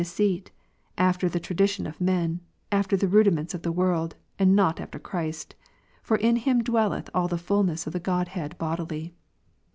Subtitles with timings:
[0.01, 0.51] 2, deceit,
[0.97, 2.39] after the tradition of men,
[2.71, 5.53] after the rudiments of the ^'^' tvorld, and not after Christ.
[6.01, 9.13] For in Him dwelleth all the fulness of the Godhead bodily.